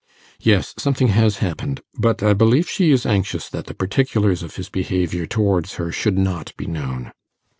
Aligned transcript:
'Yes, 0.39 0.73
something 0.79 1.09
has 1.09 1.37
happened; 1.45 1.81
but 1.93 2.23
I 2.23 2.33
believe 2.33 2.67
she 2.67 2.89
is 2.89 3.05
anxious 3.05 3.47
that 3.49 3.65
the 3.67 3.75
particulars 3.75 4.41
of 4.41 4.55
his 4.55 4.67
behaviour 4.67 5.27
towards 5.27 5.75
her 5.75 5.91
should 5.91 6.17
not 6.17 6.57
be 6.57 6.65
known. 6.65 7.11